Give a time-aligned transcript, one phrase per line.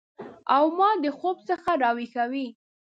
[0.55, 2.47] او ما د خوب څخه راویښوي